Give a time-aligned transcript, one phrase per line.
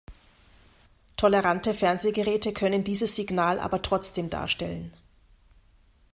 [1.15, 4.95] Tolerante Fernsehgeräte können dieses Signal aber trotzdem darstellen.